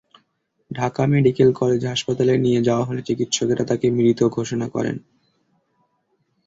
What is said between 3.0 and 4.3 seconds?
চিকিৎসকেরা তাঁকে মৃত